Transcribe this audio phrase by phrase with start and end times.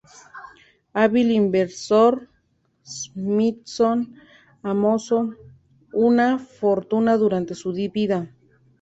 [0.93, 2.27] Hábil inversor,
[2.83, 4.15] Smithson
[4.63, 5.35] amasó
[5.93, 8.33] una fortuna durante su vida.